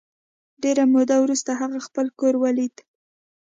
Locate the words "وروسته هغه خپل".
1.21-2.05